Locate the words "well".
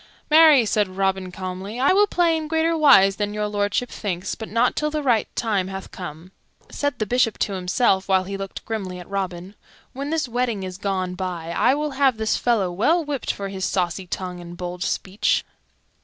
12.71-13.05